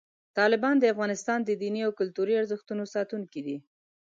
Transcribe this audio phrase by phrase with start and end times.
[0.37, 3.57] طالبان د افغانستان د دیني او کلتوري ارزښتونو ساتونکي دي.